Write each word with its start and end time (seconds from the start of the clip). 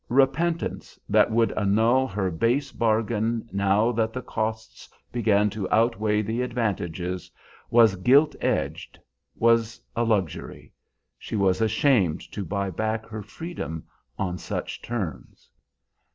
Repentance, 0.09 0.99
that 1.07 1.29
would 1.29 1.51
annul 1.51 2.07
her 2.07 2.31
base 2.31 2.71
bargain 2.71 3.47
now 3.51 3.91
that 3.91 4.13
the 4.13 4.23
costs 4.23 4.89
began 5.11 5.47
to 5.51 5.69
outweigh 5.69 6.23
the 6.23 6.41
advantages, 6.41 7.29
was 7.69 7.95
gilt 7.97 8.35
edged, 8.43 8.97
was 9.35 9.79
a 9.95 10.03
luxury; 10.03 10.73
she 11.19 11.35
was 11.35 11.61
ashamed 11.61 12.21
to 12.31 12.43
buy 12.43 12.71
back 12.71 13.05
her 13.05 13.21
freedom 13.21 13.83
on 14.17 14.39
such 14.39 14.81
terms. 14.81 15.51